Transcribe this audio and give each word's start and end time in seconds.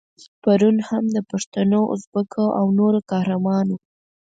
پرون 0.41 0.77
هم 0.89 1.03
د 1.15 1.17
پښتنو، 1.31 1.81
ازبکو 1.93 2.45
او 2.59 2.65
نورو 2.79 2.99
قهرمان 3.11 3.65
وو. 3.69 3.79